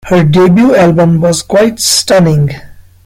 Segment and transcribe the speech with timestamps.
[0.07, 2.49] Her debut album was quite stunning.